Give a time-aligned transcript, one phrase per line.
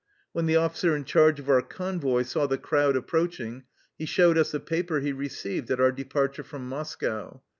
[0.31, 3.65] When the officer in charge of our convoy saw the crowd approaching
[3.99, 7.43] he showed us a paper he received at our departure from Moscow.